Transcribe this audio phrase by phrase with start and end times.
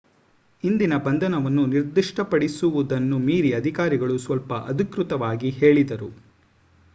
[0.63, 6.09] ಇಂದಿನ ಬಂಧನವನ್ನು ನಿರ್ದಿಷ್ಟಪಡಿಸು ವುದನ್ನು ಮೀರಿ ಅಧಿಕಾರಿಗಳು ಸ್ವಲ್ಪ ಅಧಿಕೃತವಾಗಿ ಹೇಳಿದರು